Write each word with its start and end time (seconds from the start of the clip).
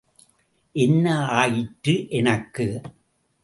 என்ன 0.75 1.05
ஆயிற்று 1.33 1.95
எனக்கு? 2.09 2.67